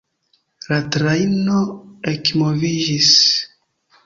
[0.69, 1.59] La trajno
[2.13, 3.13] ekmoviĝis.